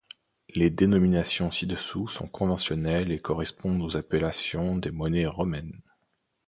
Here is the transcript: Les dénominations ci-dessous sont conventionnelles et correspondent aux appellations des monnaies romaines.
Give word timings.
Les 0.55 0.71
dénominations 0.71 1.51
ci-dessous 1.51 2.07
sont 2.07 2.27
conventionnelles 2.27 3.11
et 3.11 3.19
correspondent 3.19 3.83
aux 3.83 3.97
appellations 3.97 4.75
des 4.75 4.89
monnaies 4.89 5.27
romaines. 5.27 5.79